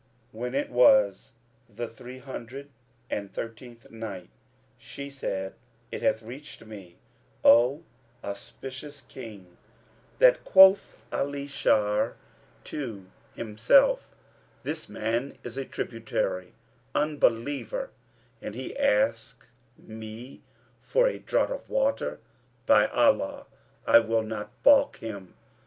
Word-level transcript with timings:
When 0.31 0.55
it 0.55 0.71
was 0.71 1.33
the 1.69 1.87
Three 1.87 2.17
Hundred 2.17 2.71
and 3.11 3.31
Thirteenth 3.31 3.91
Night, 3.91 4.31
She 4.79 5.11
said, 5.11 5.53
It 5.91 6.01
hath 6.01 6.23
reached 6.23 6.65
me, 6.65 6.97
O 7.45 7.83
auspicious 8.23 9.01
King, 9.01 9.57
that 10.17 10.43
quoth 10.43 10.97
Ali 11.11 11.45
Shar 11.45 12.15
to 12.63 13.05
himself, 13.35 14.15
"This 14.63 14.89
man 14.89 15.37
is 15.43 15.55
a 15.55 15.65
tributary 15.65 16.55
Unbeliever 16.95 17.91
and 18.41 18.55
he 18.55 18.75
asked 18.75 19.49
me 19.77 20.41
for 20.81 21.05
a 21.05 21.19
draught 21.19 21.51
of 21.51 21.69
water; 21.69 22.19
by 22.65 22.87
Allah, 22.87 23.45
I 23.85 23.99
will 23.99 24.23
not 24.23 24.49
baulk 24.63 24.97
him!" 24.97 25.35